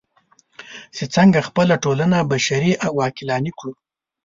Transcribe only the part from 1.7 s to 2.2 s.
ټولنه